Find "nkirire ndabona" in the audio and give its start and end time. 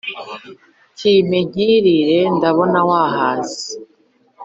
1.49-2.79